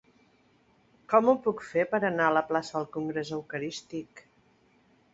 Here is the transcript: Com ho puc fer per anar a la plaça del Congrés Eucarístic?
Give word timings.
Com 1.13 1.29
ho 1.29 1.35
puc 1.43 1.61
fer 1.73 1.85
per 1.93 2.01
anar 2.11 2.27
a 2.31 2.33
la 2.39 2.45
plaça 2.49 2.77
del 2.81 2.91
Congrés 2.99 3.35
Eucarístic? 3.41 4.29